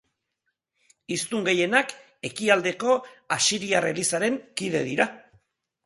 Hiztun 1.15 1.45
gehienak 1.49 1.93
Ekialdeko 2.31 2.97
Asiriar 3.39 3.91
Elizaren 3.95 4.45
kide 4.63 4.87
dira. 4.93 5.13